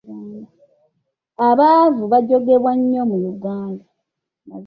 Abaavu 1.47 2.03
bajoogebwa 2.11 2.71
nnyo 2.77 3.01
mu 3.09 3.17
Uganda. 3.31 3.85